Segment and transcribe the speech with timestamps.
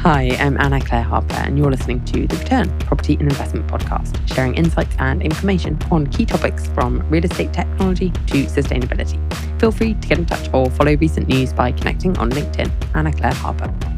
[0.00, 4.16] Hi, I'm Anna Clare Harper, and you're listening to The Return Property and Investment Podcast,
[4.34, 9.16] sharing insights and information on key topics from real estate technology to sustainability.
[9.60, 12.68] Feel free to get in touch or follow recent news by connecting on LinkedIn.
[12.96, 13.93] Anna Clare Harper.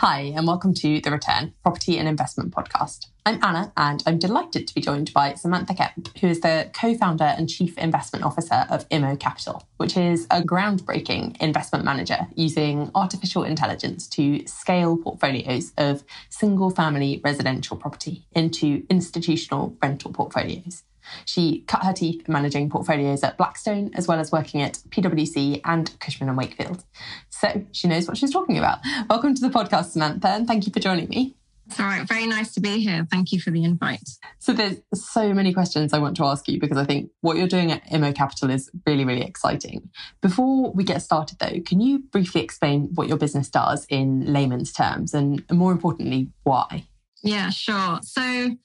[0.00, 3.06] Hi, and welcome to The Return Property and Investment Podcast.
[3.24, 6.94] I'm Anna, and I'm delighted to be joined by Samantha Kempe, who is the co
[6.94, 12.90] founder and chief investment officer of Immo Capital, which is a groundbreaking investment manager using
[12.94, 20.82] artificial intelligence to scale portfolios of single family residential property into institutional rental portfolios.
[21.24, 25.98] She cut her teeth managing portfolios at Blackstone, as well as working at PwC and
[26.00, 26.84] Cushman and Wakefield.
[27.30, 28.78] So she knows what she's talking about.
[29.08, 31.36] Welcome to the podcast, Samantha, and thank you for joining me.
[31.66, 32.06] It's all right.
[32.06, 33.06] Very nice to be here.
[33.10, 34.08] Thank you for the invite.
[34.38, 37.48] So there's so many questions I want to ask you because I think what you're
[37.48, 39.90] doing at Immo Capital is really, really exciting.
[40.22, 44.72] Before we get started though, can you briefly explain what your business does in layman's
[44.72, 46.84] terms and more importantly, why?
[47.22, 47.98] Yeah, sure.
[48.02, 48.56] So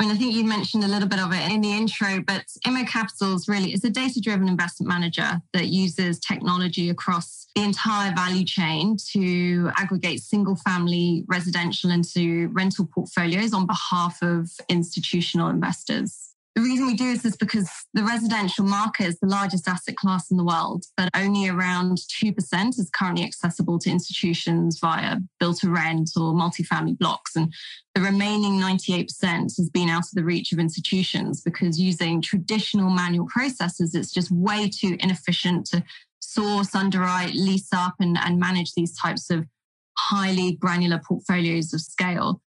[0.00, 2.46] I mean, I think you mentioned a little bit of it in the intro, but
[2.66, 8.14] Immo Capitals really is a data driven investment manager that uses technology across the entire
[8.14, 16.29] value chain to aggregate single family residential into rental portfolios on behalf of institutional investors.
[16.56, 20.32] The reason we do this is because the residential market is the largest asset class
[20.32, 25.70] in the world, but only around 2% is currently accessible to institutions via built to
[25.70, 27.36] rent or multifamily blocks.
[27.36, 27.54] And
[27.94, 29.10] the remaining 98%
[29.56, 34.32] has been out of the reach of institutions because using traditional manual processes, it's just
[34.32, 35.84] way too inefficient to
[36.20, 39.46] source, underwrite, lease up, and, and manage these types of
[39.96, 42.40] highly granular portfolios of scale.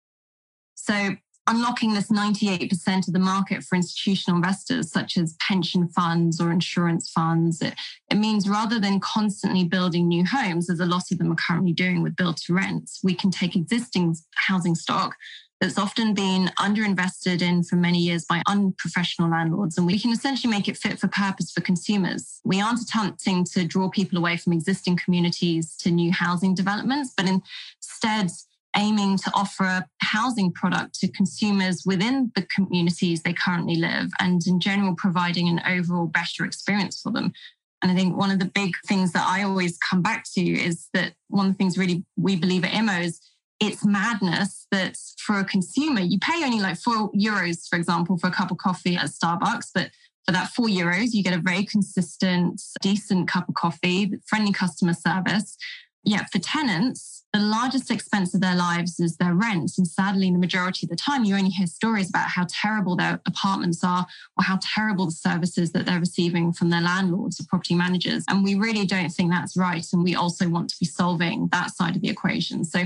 [0.74, 1.16] So
[1.48, 7.10] unlocking this 98% of the market for institutional investors, such as pension funds or insurance
[7.10, 7.62] funds.
[7.62, 7.74] It,
[8.10, 11.74] it, means rather than constantly building new homes, as a lot of them are currently
[11.74, 15.16] doing with build to rents, we can take existing housing stock
[15.62, 20.50] that's often been underinvested in for many years by unprofessional landlords, and we can essentially
[20.50, 22.42] make it fit for purpose for consumers.
[22.44, 27.28] We aren't attempting to draw people away from existing communities to new housing developments, but
[27.28, 28.32] instead,
[28.76, 34.42] aiming to offer a housing product to consumers within the communities they currently live and
[34.48, 37.34] in general providing an overall better experience for them.
[37.82, 40.88] And I think one of the big things that I always come back to is
[40.94, 43.20] that one of the things really we believe at Immo is
[43.60, 48.28] it's madness that for a consumer, you pay only like four euros, for example, for
[48.28, 49.92] a cup of coffee at Starbucks, but
[50.26, 54.94] for that four euros, you get a very consistent, decent cup of coffee, friendly customer
[54.94, 55.58] service.
[56.04, 59.72] Yet for tenants, the largest expense of their lives is their rent.
[59.78, 63.22] And sadly, the majority of the time, you only hear stories about how terrible their
[63.26, 64.06] apartments are
[64.38, 68.26] or how terrible the services that they're receiving from their landlords or property managers.
[68.28, 69.86] And we really don't think that's right.
[69.94, 72.66] And we also want to be solving that side of the equation.
[72.66, 72.84] So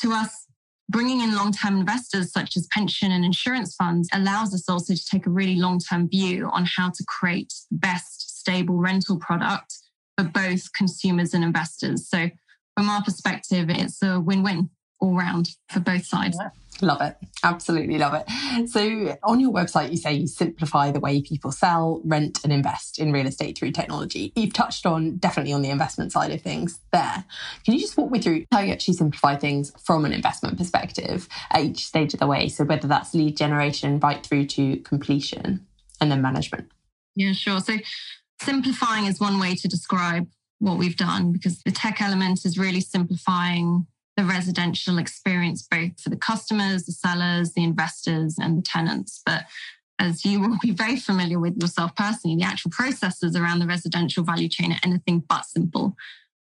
[0.00, 0.46] to us,
[0.88, 5.04] bringing in long term investors such as pension and insurance funds allows us also to
[5.04, 9.78] take a really long term view on how to create the best stable rental product
[10.16, 12.08] for both consumers and investors.
[12.08, 12.30] So
[12.78, 16.38] from our perspective, it's a win win all round for both sides.
[16.80, 17.16] Love it.
[17.42, 18.68] Absolutely love it.
[18.68, 23.00] So, on your website, you say you simplify the way people sell, rent, and invest
[23.00, 24.32] in real estate through technology.
[24.36, 27.24] You've touched on definitely on the investment side of things there.
[27.64, 31.28] Can you just walk me through how you actually simplify things from an investment perspective
[31.50, 32.48] at each stage of the way?
[32.48, 35.66] So, whether that's lead generation right through to completion
[36.00, 36.70] and then management.
[37.16, 37.58] Yeah, sure.
[37.58, 37.74] So,
[38.40, 40.28] simplifying is one way to describe
[40.58, 43.86] what we've done because the tech element is really simplifying
[44.16, 49.22] the residential experience, both for the customers, the sellers, the investors, and the tenants.
[49.24, 49.44] But
[50.00, 54.24] as you will be very familiar with yourself personally, the actual processes around the residential
[54.24, 55.96] value chain are anything but simple.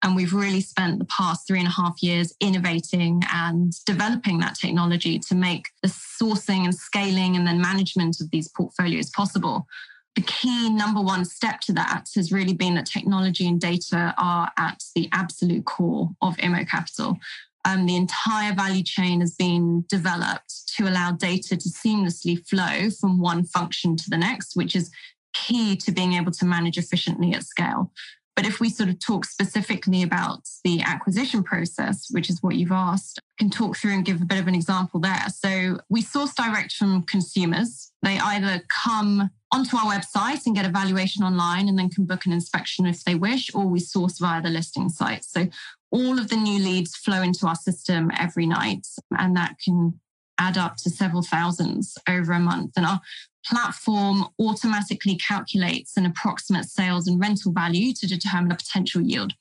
[0.04, 4.54] And we've really spent the past three and a half years innovating and developing that
[4.54, 9.66] technology to make the sourcing and scaling and then management of these portfolios possible
[10.14, 14.50] the key number one step to that has really been that technology and data are
[14.56, 17.18] at the absolute core of Immo Capital.
[17.64, 23.18] Um, the entire value chain has been developed to allow data to seamlessly flow from
[23.18, 24.90] one function to the next, which is
[25.32, 27.90] key to being able to manage efficiently at scale.
[28.36, 32.72] But if we sort of talk specifically about the acquisition process, which is what you've
[32.72, 35.26] asked, I can talk through and give a bit of an example there.
[35.28, 37.92] So we source direct from consumers.
[38.02, 42.26] They either come onto our website and get a valuation online and then can book
[42.26, 45.24] an inspection if they wish, or we source via the listing site.
[45.24, 45.46] So
[45.92, 48.84] all of the new leads flow into our system every night,
[49.16, 50.00] and that can
[50.38, 52.72] add up to several thousands over a month.
[52.76, 53.00] And our
[53.46, 59.34] platform automatically calculates an approximate sales and rental value to determine a potential yield.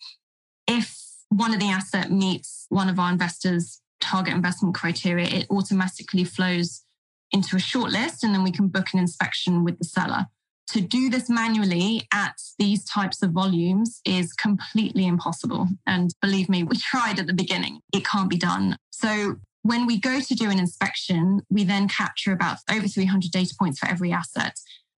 [0.68, 0.96] If
[1.30, 6.83] one of the asset meets one of our investors' target investment criteria, it automatically flows
[7.34, 10.28] into a shortlist and then we can book an inspection with the seller.
[10.68, 15.68] To do this manually at these types of volumes is completely impossible.
[15.86, 17.82] And believe me, we tried at the beginning.
[17.94, 18.78] It can't be done.
[18.92, 23.54] So when we go to do an inspection, we then capture about over 300 data
[23.60, 24.56] points for every asset.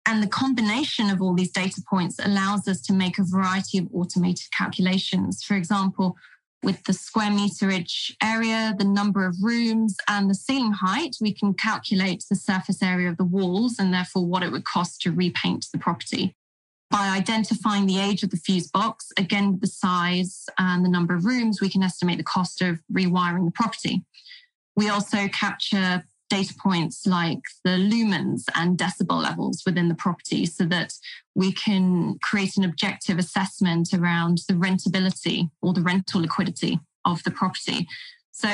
[0.07, 3.89] And the combination of all these data points allows us to make a variety of
[3.93, 5.43] automated calculations.
[5.43, 6.17] For example,
[6.65, 11.55] with the square meterage area, the number of rooms, and the ceiling height, we can
[11.55, 15.67] calculate the surface area of the walls and therefore what it would cost to repaint
[15.73, 16.35] the property.
[16.91, 21.25] By identifying the age of the fuse box, again, the size and the number of
[21.25, 24.05] rooms, we can estimate the cost of rewiring the property.
[24.77, 26.05] We also capture
[26.35, 30.93] data points like the lumens and decibel levels within the property so that
[31.37, 37.31] we can create an objective assessment around the rentability or the rental liquidity of the
[37.31, 37.87] property.
[38.33, 38.49] So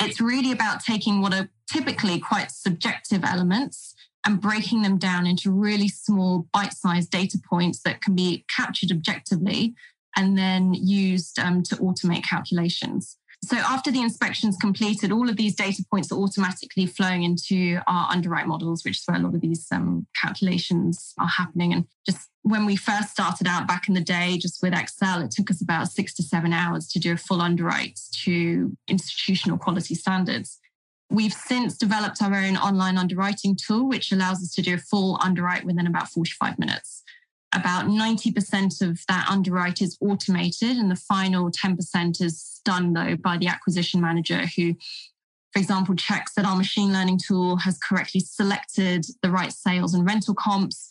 [0.00, 3.94] it's really about taking what are typically quite subjective elements
[4.24, 8.90] and breaking them down into really small bite sized data points that can be captured
[8.90, 9.74] objectively
[10.16, 13.17] and then used um, to automate calculations.
[13.44, 18.10] So after the inspection's completed, all of these data points are automatically flowing into our
[18.10, 21.72] underwrite models, which is where a lot of these um, calculations are happening.
[21.72, 25.30] And just when we first started out back in the day, just with Excel, it
[25.30, 29.94] took us about six to seven hours to do a full underwrite to institutional quality
[29.94, 30.58] standards.
[31.08, 35.18] We've since developed our own online underwriting tool, which allows us to do a full
[35.22, 37.04] underwrite within about 45 minutes
[37.54, 43.38] about 90% of that underwrite is automated, and the final 10% is done, though, by
[43.38, 44.74] the acquisition manager who,
[45.52, 50.06] for example, checks that our machine learning tool has correctly selected the right sales and
[50.06, 50.88] rental comps.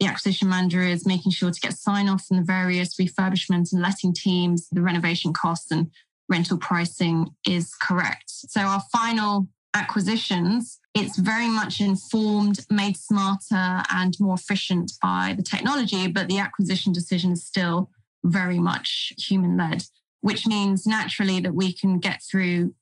[0.00, 3.82] The acquisition manager is making sure to get sign off from the various refurbishment and
[3.82, 5.90] letting teams, the renovation costs and
[6.28, 8.24] rental pricing is correct.
[8.28, 15.42] So, our final acquisitions, it's very much informed, made smarter, and more efficient by the
[15.42, 17.90] technology, but the acquisition decision is still
[18.24, 19.84] very much human led,
[20.20, 22.74] which means naturally that we can get through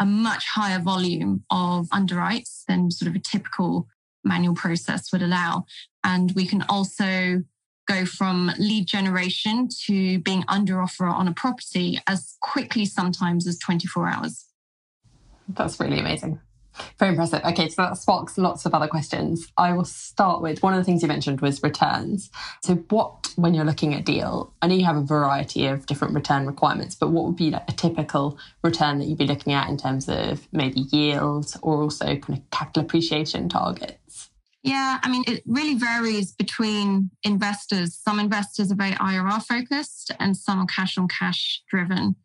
[0.00, 3.88] a much higher volume of underwrites than sort of a typical
[4.24, 5.64] manual process would allow.
[6.02, 7.42] And we can also
[7.86, 13.58] go from lead generation to being under offer on a property as quickly sometimes as
[13.58, 14.46] 24 hours.
[15.48, 16.40] That's really amazing.
[16.98, 17.44] Very impressive.
[17.44, 19.52] Okay, so that sparks lots of other questions.
[19.56, 22.30] I will start with one of the things you mentioned was returns.
[22.62, 26.14] So, what, when you're looking at deal, I know you have a variety of different
[26.14, 29.68] return requirements, but what would be like a typical return that you'd be looking at
[29.68, 34.30] in terms of maybe yield or also kind of capital appreciation targets?
[34.64, 37.94] Yeah, I mean, it really varies between investors.
[38.02, 42.16] Some investors are very IRR focused and some are cash on cash driven.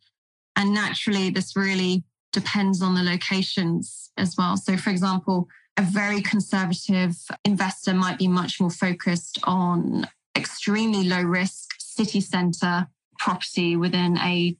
[0.55, 4.57] And naturally, this really depends on the locations as well.
[4.57, 5.47] So, for example,
[5.77, 7.15] a very conservative
[7.45, 12.87] investor might be much more focused on extremely low risk city centre
[13.17, 14.55] property within a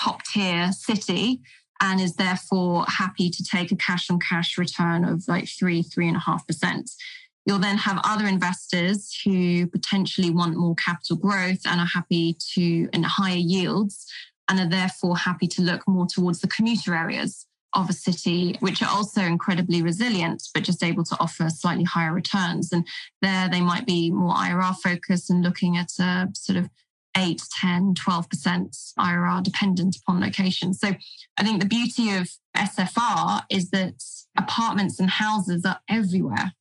[0.00, 1.40] top tier city
[1.80, 6.08] and is therefore happy to take a cash on cash return of like three, three
[6.08, 6.90] and a half percent.
[7.46, 12.88] You'll then have other investors who potentially want more capital growth and are happy to
[12.92, 14.06] in higher yields
[14.48, 18.82] and are therefore happy to look more towards the commuter areas of a city, which
[18.82, 22.72] are also incredibly resilient, but just able to offer slightly higher returns.
[22.72, 22.86] And
[23.20, 26.70] there they might be more IRR focused and looking at a sort of
[27.16, 30.72] 8, 10, 12% IRR dependent upon location.
[30.72, 30.88] So
[31.36, 34.02] I think the beauty of SFR is that
[34.36, 36.52] apartments and houses are everywhere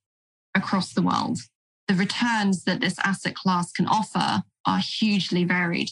[0.56, 1.40] across the world.
[1.88, 5.92] The returns that this asset class can offer are hugely varied.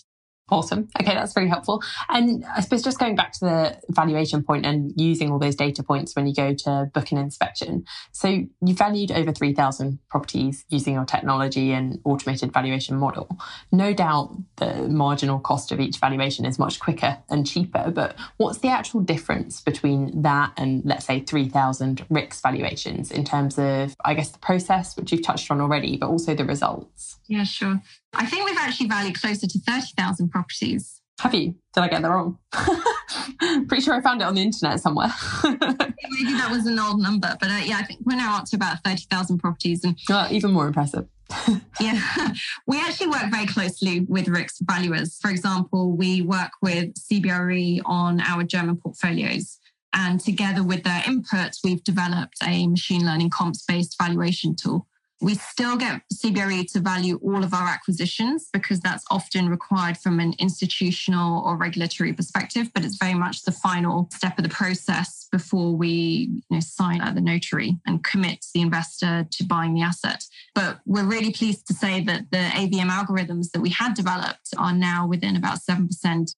[0.49, 0.87] Awesome.
[1.01, 1.81] Okay, that's very helpful.
[2.07, 5.81] And I suppose just going back to the valuation point and using all those data
[5.81, 7.83] points when you go to book an inspection.
[8.11, 13.27] So you valued over 3,000 properties using your technology and automated valuation model.
[13.71, 18.59] No doubt the marginal cost of each valuation is much quicker and cheaper, but what's
[18.59, 24.13] the actual difference between that and let's say 3,000 RICS valuations in terms of, I
[24.13, 27.17] guess, the process, which you've touched on already, but also the results?
[27.27, 27.81] Yeah, sure.
[28.15, 31.01] I think we've actually valued closer to 30,000 properties.
[31.21, 31.55] Have you?
[31.73, 32.37] Did I get that wrong?
[33.67, 35.11] Pretty sure I found it on the internet somewhere.
[35.43, 38.57] Maybe that was an old number, but uh, yeah, I think we're now up to
[38.57, 39.83] about 30,000 properties.
[39.83, 41.07] And oh, even more impressive.
[41.79, 42.33] yeah,
[42.67, 45.17] we actually work very closely with RICS valuers.
[45.21, 49.57] For example, we work with CBRE on our German portfolios.
[49.93, 54.87] And together with their input, we've developed a machine learning comps based valuation tool.
[55.25, 60.19] We still get CBRE to value all of our acquisitions because that's often required from
[60.19, 65.27] an institutional or regulatory perspective, but it's very much the final step of the process
[65.31, 69.81] before we you know, sign at the notary and commit the investor to buying the
[69.81, 70.23] asset.
[70.53, 74.73] But we're really pleased to say that the AVM algorithms that we had developed are
[74.73, 75.89] now within about 7%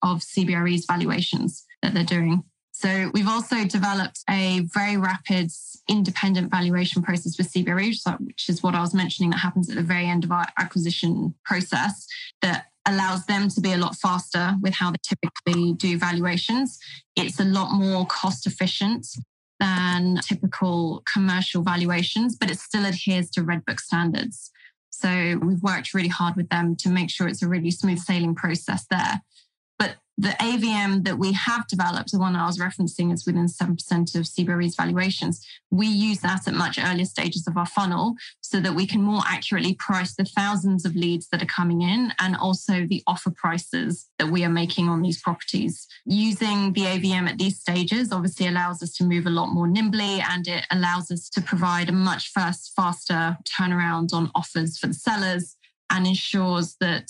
[0.02, 2.46] of CBRE's valuations that they're doing.
[2.80, 5.50] So we've also developed a very rapid
[5.90, 9.82] independent valuation process with CBRE, which is what I was mentioning that happens at the
[9.82, 12.06] very end of our acquisition process
[12.44, 16.78] that allows them to be a lot faster with how they typically do valuations.
[17.16, 19.08] It's a lot more cost efficient
[19.60, 24.52] than typical commercial valuations, but it still adheres to Red Book standards.
[24.92, 28.36] So we've worked really hard with them to make sure it's a really smooth sailing
[28.36, 29.24] process there
[30.20, 33.72] the AVM that we have developed, the one I was referencing, is within 7%
[34.16, 35.46] of CBRE's valuations.
[35.70, 39.22] We use that at much earlier stages of our funnel so that we can more
[39.28, 44.08] accurately price the thousands of leads that are coming in and also the offer prices
[44.18, 45.86] that we are making on these properties.
[46.06, 50.20] Using the AVM at these stages obviously allows us to move a lot more nimbly
[50.32, 54.96] and it allows us to provide a much fast, faster turnaround on offers for the
[54.96, 55.58] sellers
[55.92, 57.10] and ensures that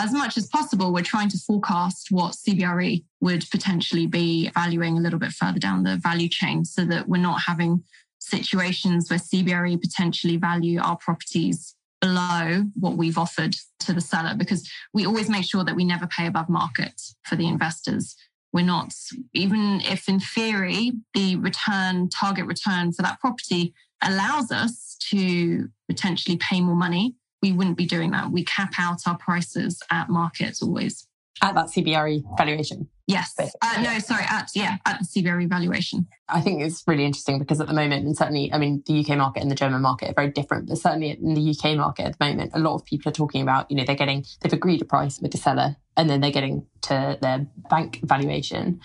[0.00, 5.00] as much as possible, we're trying to forecast what CBRE would potentially be valuing a
[5.00, 7.84] little bit further down the value chain so that we're not having
[8.18, 14.70] situations where CBRE potentially value our properties below what we've offered to the seller because
[14.94, 18.16] we always make sure that we never pay above market for the investors.
[18.54, 18.94] We're not,
[19.34, 26.38] even if in theory, the return, target return for that property allows us to potentially
[26.38, 28.30] pay more money we wouldn't be doing that.
[28.30, 31.06] We cap out our prices at market always.
[31.42, 32.88] At that CBRE valuation?
[33.06, 33.34] Yes.
[33.38, 36.06] Uh, no, sorry, at yeah, at the CBRE valuation.
[36.28, 39.16] I think it's really interesting because at the moment, and certainly, I mean, the UK
[39.16, 42.18] market and the German market are very different, but certainly in the UK market at
[42.18, 44.82] the moment, a lot of people are talking about, you know, they're getting, they've agreed
[44.82, 48.80] a price with the seller and then they're getting to their bank valuation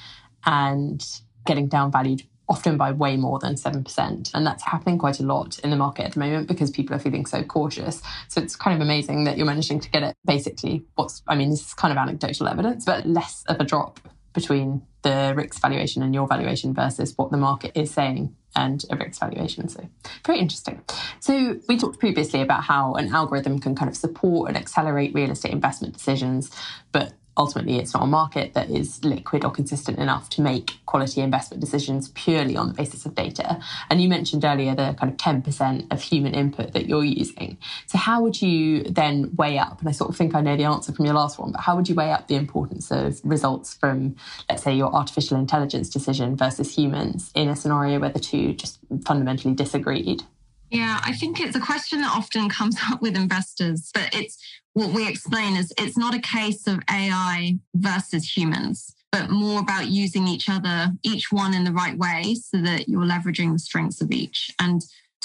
[0.45, 1.05] and
[1.45, 4.31] getting down valued often by way more than 7%.
[4.33, 6.99] And that's happening quite a lot in the market at the moment because people are
[6.99, 8.01] feeling so cautious.
[8.27, 11.49] So it's kind of amazing that you're managing to get it basically what's, I mean,
[11.49, 13.99] this is kind of anecdotal evidence, but less of a drop
[14.33, 18.95] between the RICS valuation and your valuation versus what the market is saying and a
[18.95, 19.67] RICS valuation.
[19.69, 19.87] So
[20.25, 20.81] very interesting.
[21.19, 25.31] So we talked previously about how an algorithm can kind of support and accelerate real
[25.31, 26.51] estate investment decisions,
[26.91, 31.21] but ultimately it's not a market that is liquid or consistent enough to make quality
[31.21, 33.59] investment decisions purely on the basis of data.
[33.89, 37.57] And you mentioned earlier the kind of 10% of human input that you're using.
[37.87, 40.63] So how would you then weigh up, and I sort of think I know the
[40.63, 43.73] answer from your last one, but how would you weigh up the importance of results
[43.73, 44.15] from,
[44.49, 48.79] let's say, your artificial intelligence decision versus humans in a scenario where the two just
[49.05, 50.23] fundamentally disagreed?
[50.71, 54.37] Yeah, I think it's a question that often comes up with investors, but it's
[54.73, 59.87] what we explain is it's not a case of AI versus humans, but more about
[59.87, 64.01] using each other, each one in the right way so that you're leveraging the strengths
[64.01, 64.51] of each.
[64.59, 64.81] And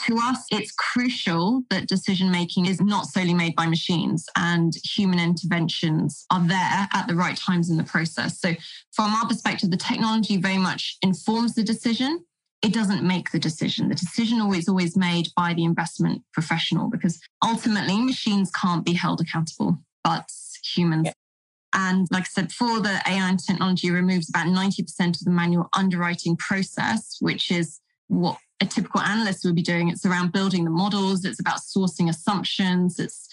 [0.06, 5.18] to us, it's crucial that decision making is not solely made by machines and human
[5.18, 8.40] interventions are there at the right times in the process.
[8.40, 8.54] So,
[8.92, 12.24] from our perspective, the technology very much informs the decision,
[12.62, 13.88] it doesn't make the decision.
[13.88, 19.20] The decision is always made by the investment professional because ultimately machines can't be held
[19.20, 20.30] accountable, but
[20.62, 21.06] humans.
[21.06, 21.12] Yeah.
[21.72, 25.68] And like I said before, the AI and technology removes about 90% of the manual
[25.74, 29.88] underwriting process, which is what a typical analyst would be doing.
[29.88, 33.28] It's around building the models, it's about sourcing assumptions, it's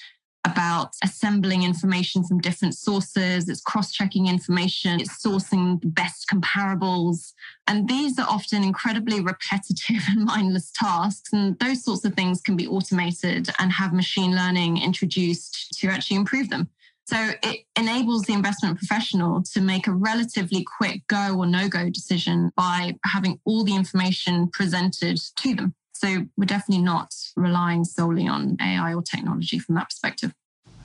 [0.51, 7.33] about assembling information from different sources, it's cross checking information, it's sourcing the best comparables.
[7.67, 11.31] And these are often incredibly repetitive and mindless tasks.
[11.33, 16.17] And those sorts of things can be automated and have machine learning introduced to actually
[16.17, 16.69] improve them.
[17.05, 21.89] So it enables the investment professional to make a relatively quick go or no go
[21.89, 25.73] decision by having all the information presented to them.
[25.99, 30.33] So we're definitely not relying solely on AI or technology from that perspective.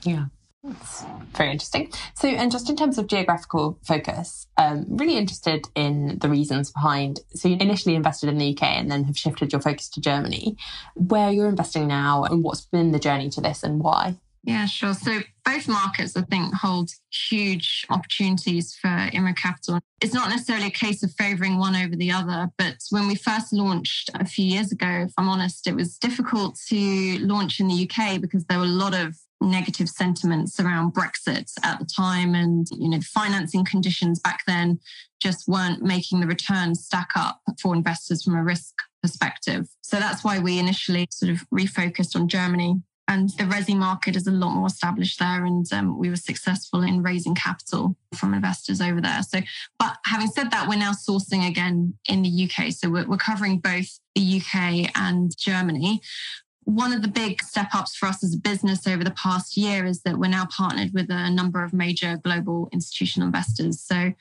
[0.03, 0.25] Yeah.
[0.63, 1.03] That's
[1.35, 1.91] very interesting.
[2.15, 7.19] So, and just in terms of geographical focus, um, really interested in the reasons behind.
[7.35, 10.55] So, you initially invested in the UK and then have shifted your focus to Germany.
[10.95, 14.15] Where you're investing now, and what's been the journey to this, and why?
[14.43, 14.93] Yeah, sure.
[14.93, 16.91] So both markets, I think, hold
[17.29, 19.79] huge opportunities for Immo Capital.
[20.01, 23.53] It's not necessarily a case of favouring one over the other, but when we first
[23.53, 27.89] launched a few years ago, if I'm honest, it was difficult to launch in the
[27.89, 32.65] UK because there were a lot of negative sentiments around Brexit at the time and
[32.71, 34.79] you know the financing conditions back then
[35.21, 39.67] just weren't making the returns stack up for investors from a risk perspective.
[39.81, 44.27] So that's why we initially sort of refocused on Germany and the resi market is
[44.27, 48.81] a lot more established there and um, we were successful in raising capital from investors
[48.81, 49.21] over there.
[49.23, 49.39] So
[49.77, 53.59] but having said that we're now sourcing again in the uk so we're, we're covering
[53.59, 56.01] both the uk and germany.
[56.65, 59.85] One of the big step ups for us as a business over the past year
[59.85, 63.81] is that we're now partnered with a number of major global institutional investors.
[63.81, 64.13] So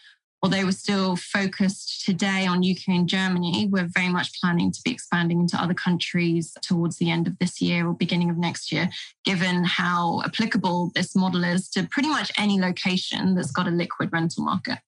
[0.43, 4.91] although we're still focused today on UK and Germany, we're very much planning to be
[4.91, 8.91] expanding into other countries towards the end of this year or beginning of next year,
[9.25, 14.11] given how applicable this model is to pretty much any location that's got a liquid
[14.13, 14.79] rental market.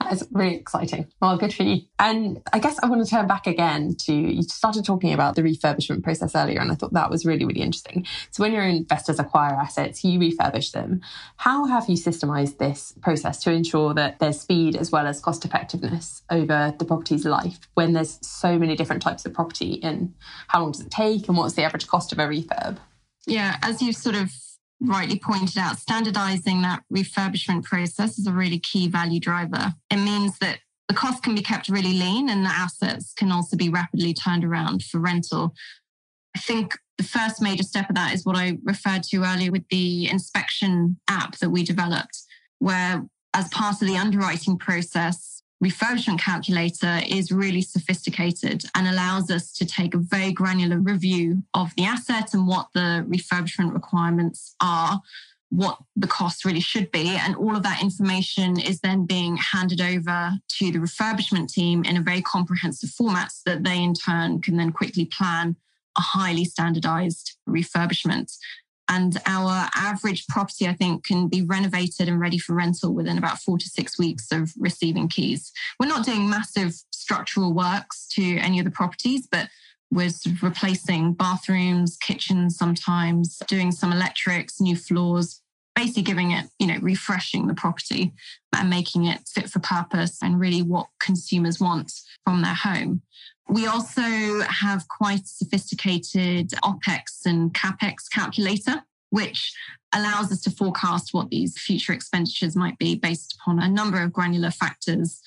[0.00, 1.06] That is really exciting.
[1.20, 1.82] Well, good for you.
[1.98, 5.42] And I guess I want to turn back again to you started talking about the
[5.42, 8.06] refurbishment process earlier, and I thought that was really, really interesting.
[8.30, 11.02] So, when your investors acquire assets, you refurbish them.
[11.36, 15.44] How have you systemized this process to ensure that there's speed as well as cost
[15.44, 19.82] effectiveness over the property's life when there's so many different types of property?
[19.82, 20.14] And
[20.48, 22.78] how long does it take, and what's the average cost of a refurb?
[23.26, 24.32] Yeah, as you sort of
[24.80, 29.74] rightly pointed out, standardizing that refurbishment process is a really key value driver.
[29.90, 33.56] It means that the cost can be kept really lean and the assets can also
[33.56, 35.54] be rapidly turned around for rental.
[36.34, 39.68] I think the first major step of that is what I referred to earlier with
[39.70, 42.18] the inspection app that we developed,
[42.58, 45.29] where as part of the underwriting process,
[45.62, 51.74] refurbishment calculator is really sophisticated and allows us to take a very granular review of
[51.76, 55.00] the asset and what the refurbishment requirements are,
[55.50, 57.08] what the cost really should be.
[57.08, 61.96] And all of that information is then being handed over to the refurbishment team in
[61.96, 65.56] a very comprehensive format so that they in turn can then quickly plan
[65.98, 68.34] a highly standardized refurbishment.
[68.90, 73.38] And our average property, I think, can be renovated and ready for rental within about
[73.38, 75.52] four to six weeks of receiving keys.
[75.78, 79.48] We're not doing massive structural works to any of the properties, but
[79.92, 80.10] we're
[80.42, 85.40] replacing bathrooms, kitchens sometimes, doing some electrics, new floors,
[85.76, 88.12] basically giving it, you know, refreshing the property
[88.56, 91.92] and making it fit for purpose and really what consumers want
[92.24, 93.02] from their home.
[93.50, 99.52] We also have quite a sophisticated OPEX and CAPEX calculator, which
[99.92, 104.12] allows us to forecast what these future expenditures might be based upon a number of
[104.12, 105.20] granular factors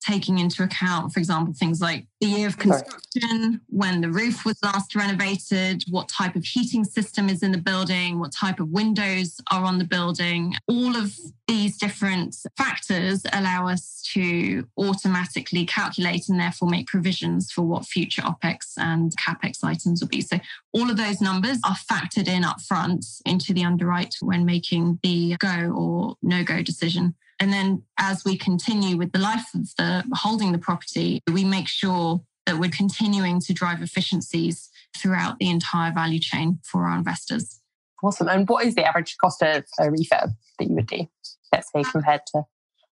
[0.00, 4.58] taking into account, for example, things like the year of construction, when the roof was
[4.62, 9.40] last renovated, what type of heating system is in the building, what type of windows
[9.50, 10.54] are on the building.
[10.68, 11.14] All of
[11.46, 18.22] these different factors allow us to automatically calculate and therefore make provisions for what future
[18.22, 20.20] OPEX and CAPEX items will be.
[20.20, 20.38] So
[20.72, 25.72] all of those numbers are factored in upfront into the underwrite when making the go
[25.74, 27.14] or no go decision.
[27.40, 31.68] And then as we continue with the life of the holding the property, we make
[31.68, 37.60] sure that we're continuing to drive efficiencies throughout the entire value chain for our investors.
[38.02, 38.28] Awesome.
[38.28, 41.08] And what is the average cost of a refurb that you would do,
[41.52, 42.44] let's say, compared to?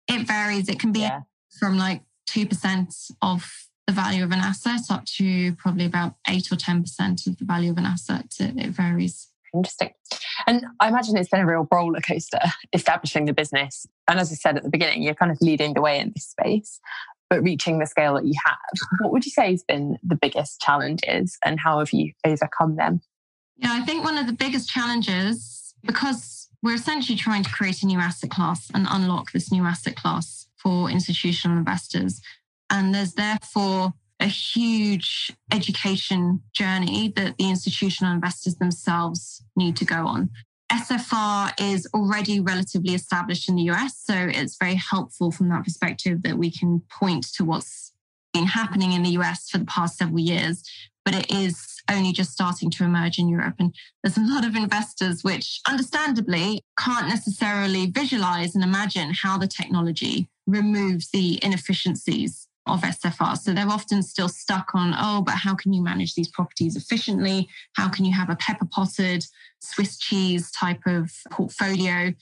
[0.08, 0.70] It varies.
[0.70, 1.22] It can be yeah.
[1.60, 3.52] from like 2% of
[3.88, 7.72] the value of an asset up to probably about 8 or 10% of the value
[7.72, 8.34] of an asset.
[8.40, 9.30] It, it varies.
[9.54, 9.90] Interesting.
[10.52, 12.42] And I imagine it's been a real roller coaster
[12.74, 13.88] establishing the business.
[14.10, 16.26] And as I said at the beginning, you're kind of leading the way in this
[16.26, 16.82] space,
[17.30, 18.58] but reaching the scale that you have.
[19.00, 23.00] What would you say has been the biggest challenges and how have you overcome them?
[23.56, 27.86] Yeah, I think one of the biggest challenges, because we're essentially trying to create a
[27.86, 32.20] new asset class and unlock this new asset class for institutional investors.
[32.70, 40.06] And there's therefore a huge education journey that the institutional investors themselves need to go
[40.06, 40.30] on.
[40.72, 46.22] SFR is already relatively established in the US, so it's very helpful from that perspective
[46.22, 47.92] that we can point to what's
[48.34, 50.64] been happening in the US for the past several years,
[51.04, 53.56] but it is only just starting to emerge in Europe.
[53.60, 59.48] And there's a lot of investors which, understandably, can't necessarily visualize and imagine how the
[59.48, 63.38] technology removes the inefficiencies of SFR.
[63.38, 67.50] So they're often still stuck on, oh, but how can you manage these properties efficiently?
[67.76, 69.26] How can you have a pepper potted
[69.62, 72.14] Swiss cheese type of portfolio?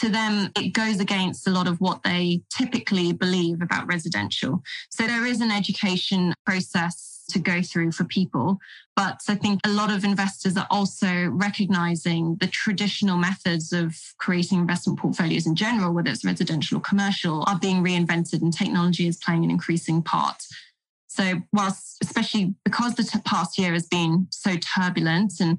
[0.00, 4.62] To them, it goes against a lot of what they typically believe about residential.
[4.90, 8.58] So there is an education process to go through for people.
[8.96, 14.58] But I think a lot of investors are also recognizing the traditional methods of creating
[14.58, 19.16] investment portfolios in general, whether it's residential or commercial, are being reinvented and technology is
[19.16, 20.42] playing an increasing part.
[21.06, 25.58] So, whilst, especially because the past year has been so turbulent and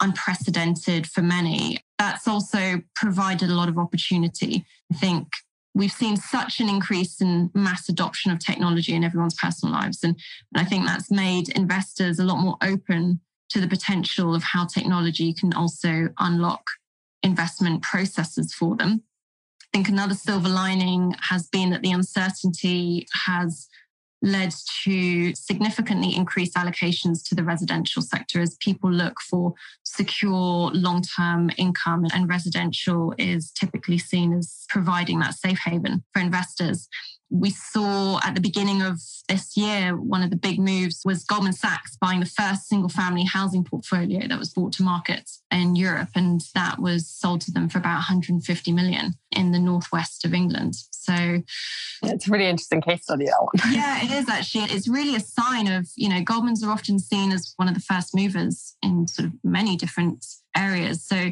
[0.00, 1.78] unprecedented for many.
[1.98, 4.64] That's also provided a lot of opportunity.
[4.92, 5.28] I think
[5.74, 10.02] we've seen such an increase in mass adoption of technology in everyone's personal lives.
[10.02, 10.18] And,
[10.54, 14.66] and I think that's made investors a lot more open to the potential of how
[14.66, 16.62] technology can also unlock
[17.22, 19.02] investment processes for them.
[19.62, 23.68] I think another silver lining has been that the uncertainty has
[24.22, 24.52] led
[24.84, 29.54] to significantly increased allocations to the residential sector as people look for
[29.84, 32.06] secure long term income.
[32.12, 36.88] And residential is typically seen as providing that safe haven for investors
[37.30, 41.52] we saw at the beginning of this year, one of the big moves was Goldman
[41.52, 46.08] Sachs buying the first single family housing portfolio that was brought to market in Europe.
[46.16, 50.74] And that was sold to them for about 150 million in the northwest of England.
[50.90, 51.42] So
[52.02, 53.72] it's a really interesting case study, that one.
[53.72, 54.64] yeah, it is actually.
[54.64, 57.80] It's really a sign of, you know, Goldman's are often seen as one of the
[57.80, 61.06] first movers in sort of many different areas.
[61.06, 61.30] So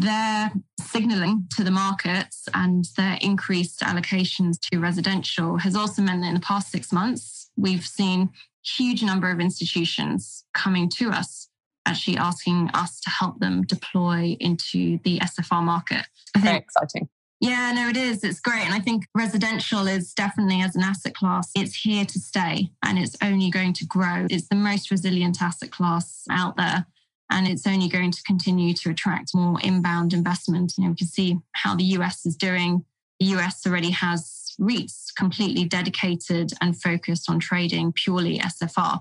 [0.00, 6.28] their signaling to the markets and their increased allocations to residential has also meant that
[6.28, 8.30] in the past six months, we've seen
[8.64, 11.48] huge number of institutions coming to us
[11.84, 16.06] actually asking us to help them deploy into the SFR market.
[16.38, 17.08] think, Very exciting.
[17.40, 18.22] Yeah, no, it is.
[18.22, 18.64] It's great.
[18.64, 22.98] And I think residential is definitely, as an asset class, it's here to stay and
[22.98, 24.26] it's only going to grow.
[24.30, 26.86] It's the most resilient asset class out there
[27.32, 30.74] and it's only going to continue to attract more inbound investment.
[30.76, 32.84] You know, we can see how the US is doing.
[33.18, 39.00] The US already has REITs completely dedicated and focused on trading purely SFR.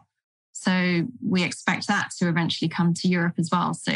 [0.53, 3.73] So we expect that to eventually come to Europe as well.
[3.73, 3.91] So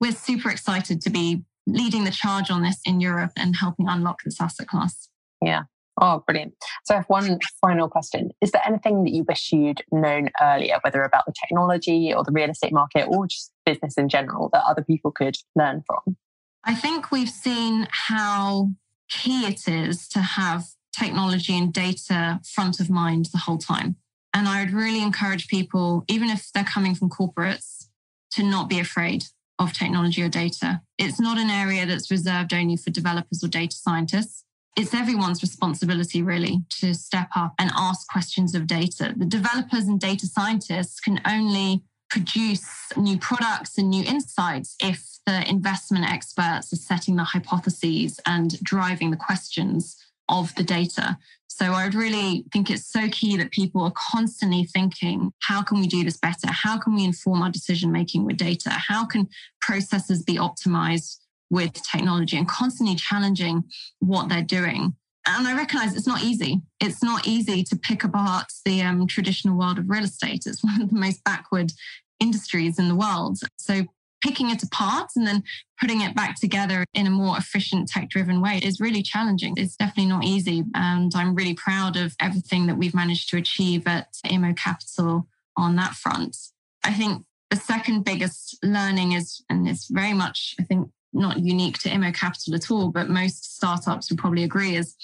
[0.00, 4.22] we're super excited to be leading the charge on this in Europe and helping unlock
[4.24, 5.08] this asset class.
[5.42, 5.64] Yeah.
[6.00, 6.54] Oh, brilliant.
[6.84, 8.30] So I have one final question.
[8.40, 12.32] Is there anything that you wish you'd known earlier, whether about the technology or the
[12.32, 16.16] real estate market or just business in general, that other people could learn from?
[16.64, 18.70] I think we've seen how
[19.08, 20.64] key it is to have
[20.98, 23.96] technology and data front of mind the whole time.
[24.32, 27.86] And I would really encourage people, even if they're coming from corporates,
[28.32, 29.24] to not be afraid
[29.58, 30.80] of technology or data.
[30.98, 34.44] It's not an area that's reserved only for developers or data scientists
[34.76, 39.14] it's everyone's responsibility really to step up and ask questions of data.
[39.16, 45.48] The developers and data scientists can only produce new products and new insights if the
[45.48, 49.96] investment experts are setting the hypotheses and driving the questions
[50.28, 51.18] of the data.
[51.48, 55.80] So I would really think it's so key that people are constantly thinking, how can
[55.80, 56.50] we do this better?
[56.50, 58.70] How can we inform our decision making with data?
[58.70, 59.28] How can
[59.60, 61.16] processes be optimized
[61.50, 63.64] with technology and constantly challenging
[63.98, 64.94] what they're doing.
[65.26, 66.60] And I recognize it's not easy.
[66.80, 70.42] It's not easy to pick apart the um, traditional world of real estate.
[70.46, 71.72] It's one of the most backward
[72.20, 73.38] industries in the world.
[73.58, 73.82] So
[74.22, 75.42] picking it apart and then
[75.78, 79.52] putting it back together in a more efficient tech driven way is really challenging.
[79.56, 80.64] It's definitely not easy.
[80.74, 85.76] And I'm really proud of everything that we've managed to achieve at Immo Capital on
[85.76, 86.36] that front.
[86.82, 91.78] I think the second biggest learning is, and it's very much, I think, not unique
[91.80, 94.96] to Immo Capital at all, but most startups would probably agree is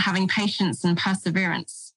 [0.00, 1.87] having patience and perseverance.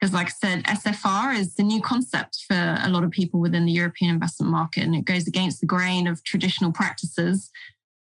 [0.00, 3.66] Because, like I said, SFR is the new concept for a lot of people within
[3.66, 7.50] the European investment market, and it goes against the grain of traditional practices.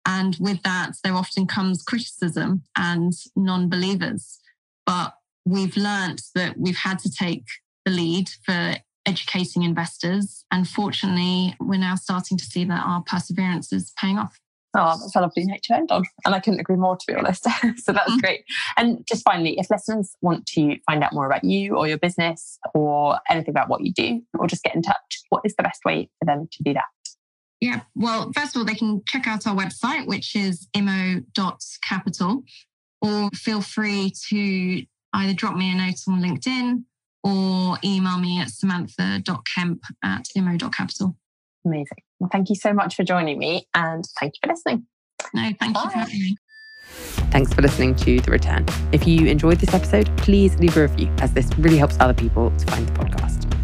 [0.07, 4.41] And with that, there often comes criticism and non believers.
[4.87, 7.45] But we've learned that we've had to take
[7.85, 8.77] the lead for
[9.07, 10.45] educating investors.
[10.51, 14.39] And fortunately, we're now starting to see that our perseverance is paying off.
[14.75, 16.05] Oh, that's a lovely note to end on.
[16.25, 17.45] And I couldn't agree more, to be honest.
[17.77, 18.19] so that's mm-hmm.
[18.19, 18.45] great.
[18.77, 22.59] And just finally, if listeners want to find out more about you or your business
[22.75, 25.81] or anything about what you do, or just get in touch, what is the best
[25.85, 26.85] way for them to do that?
[27.61, 32.43] Yeah, well, first of all, they can check out our website, which is immo.capital,
[33.01, 36.83] or feel free to either drop me a note on LinkedIn
[37.23, 41.17] or email me at samantha.kempe at immo.capital.
[41.65, 41.99] Amazing.
[42.23, 44.87] Well, thank you so much for joining me and thank you for listening.
[45.35, 45.83] No, thank Bye.
[45.83, 46.37] you for having me.
[47.33, 48.65] Thanks for listening to The Return.
[48.93, 52.53] If you enjoyed this episode, please leave a review as this really helps other people
[52.57, 53.62] to find the podcast.